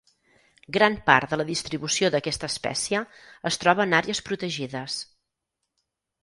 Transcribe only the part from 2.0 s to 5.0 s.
d'aquesta espècie es troba en àrees protegides.